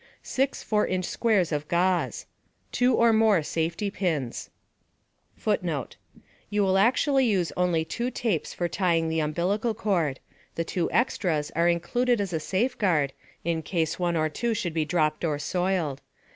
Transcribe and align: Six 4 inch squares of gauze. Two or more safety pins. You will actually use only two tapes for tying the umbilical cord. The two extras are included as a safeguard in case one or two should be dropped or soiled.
Six 0.23 0.63
4 0.63 0.87
inch 0.87 1.05
squares 1.05 1.51
of 1.51 1.67
gauze. 1.67 2.25
Two 2.71 2.95
or 2.95 3.13
more 3.13 3.43
safety 3.43 3.91
pins. 3.91 4.49
You 6.49 6.63
will 6.63 6.79
actually 6.79 7.27
use 7.27 7.51
only 7.55 7.85
two 7.85 8.09
tapes 8.09 8.51
for 8.51 8.67
tying 8.67 9.09
the 9.09 9.19
umbilical 9.19 9.75
cord. 9.75 10.19
The 10.55 10.63
two 10.63 10.89
extras 10.91 11.51
are 11.55 11.69
included 11.69 12.19
as 12.19 12.33
a 12.33 12.39
safeguard 12.39 13.13
in 13.43 13.61
case 13.61 13.99
one 13.99 14.15
or 14.17 14.27
two 14.27 14.55
should 14.55 14.73
be 14.73 14.85
dropped 14.85 15.23
or 15.23 15.37
soiled. 15.37 16.01